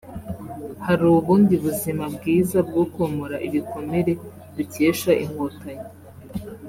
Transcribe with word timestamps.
hari 0.85 1.03
ubundi 1.15 1.53
buzima 1.63 2.03
bwiza 2.15 2.57
bwo 2.67 2.83
komora 2.93 3.35
ibikomere 3.47 4.11
dukesha 4.55 5.11
Inkotanyi 5.23 5.87